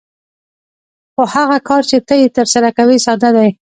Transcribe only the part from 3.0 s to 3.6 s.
ساده دی